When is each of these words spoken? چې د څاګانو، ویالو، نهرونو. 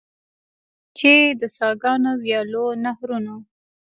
چې 0.97 1.13
د 1.39 1.41
څاګانو، 1.57 2.11
ویالو، 2.23 2.65
نهرونو. 2.83 3.35